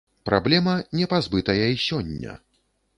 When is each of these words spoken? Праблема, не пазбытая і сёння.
Праблема, 0.29 0.73
не 1.01 1.05
пазбытая 1.13 1.61
і 1.77 1.81
сёння. 1.87 2.31